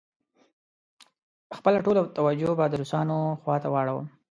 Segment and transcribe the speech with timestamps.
[1.57, 4.05] خپله ټوله توجه به د روسانو خواته واړوم.